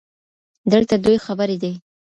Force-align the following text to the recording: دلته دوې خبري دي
دلته 0.71 0.95
دوې 1.03 1.17
خبري 1.25 1.57
دي 1.63 1.71